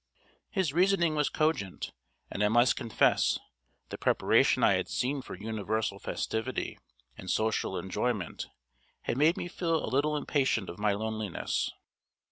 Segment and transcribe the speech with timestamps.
[0.49, 1.91] His reasoning was cogent;
[2.31, 3.37] and I must confess
[3.89, 6.79] the preparation I had seen for universal festivity
[7.19, 8.47] and social enjoyment
[9.01, 11.69] had made me feel a little impatient of my loneliness.